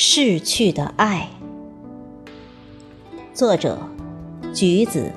[0.00, 1.28] 逝去的爱。
[3.34, 3.80] 作者：
[4.54, 5.10] 橘子。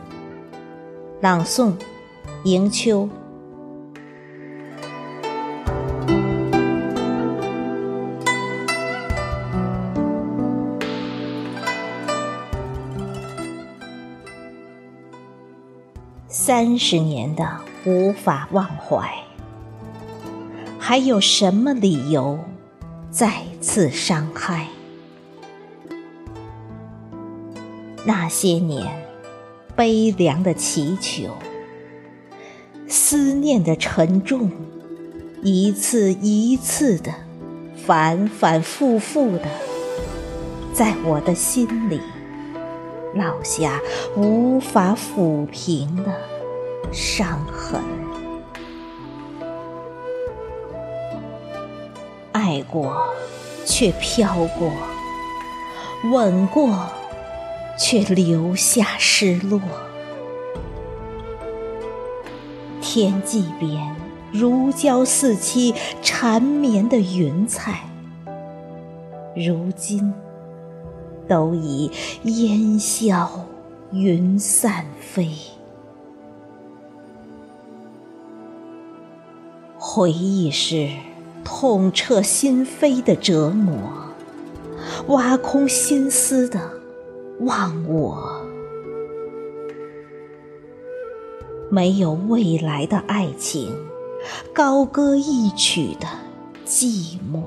[1.22, 1.74] 朗诵：
[2.46, 3.08] 迎秋。
[16.28, 17.48] 三十年的
[17.86, 19.14] 无法忘怀，
[20.80, 22.40] 还有什么理由
[23.12, 24.68] 再次伤害？
[28.06, 28.86] 那些年
[29.76, 31.36] 悲凉的祈求，
[32.88, 34.52] 思念的沉重，
[35.44, 37.14] 一次一次的，
[37.86, 39.46] 反反复复的，
[40.74, 42.00] 在我的心里。
[43.14, 43.82] 烙下
[44.16, 46.14] 无法抚平的
[46.94, 47.82] 伤痕。
[52.32, 53.06] 爱过，
[53.66, 54.72] 却飘过；
[56.10, 56.74] 吻过，
[57.78, 59.60] 却留下失落。
[62.82, 63.96] 天际边
[64.32, 67.90] 如胶似漆、缠绵的云彩，
[69.36, 70.14] 如今。
[71.30, 71.90] 都已
[72.24, 73.46] 烟消
[73.94, 75.30] 云散飞，
[79.78, 80.90] 回忆是
[81.42, 83.78] 痛彻心扉的折磨，
[85.08, 86.81] 挖空心思的
[87.42, 88.40] 忘我，
[91.72, 93.76] 没有未来的爱情，
[94.54, 96.08] 高歌一曲的
[96.66, 97.42] 寂寞。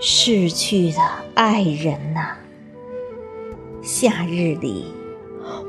[0.00, 0.98] 逝去的
[1.34, 2.36] 爱人呐，
[3.82, 4.84] 夏日里，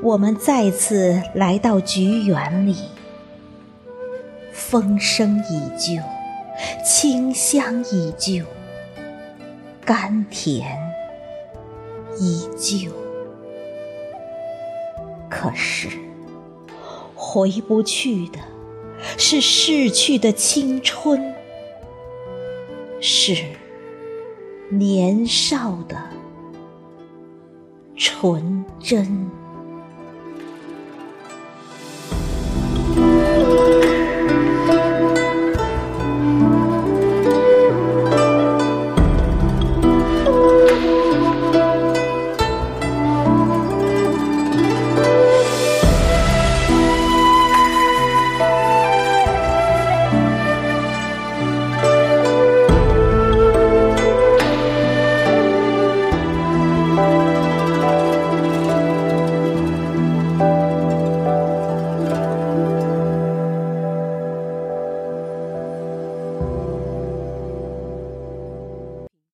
[0.04, 2.76] 我们再次来到菊园里，
[4.52, 6.04] 风声依旧，
[6.86, 8.44] 清香依旧，
[9.86, 10.78] 甘甜
[12.20, 12.92] 依旧。
[15.30, 15.90] 可是，
[17.16, 18.40] 回不去的
[19.18, 21.34] 是逝去的青春，
[23.02, 23.36] 是。
[24.70, 25.96] 年少的
[27.96, 29.30] 纯真。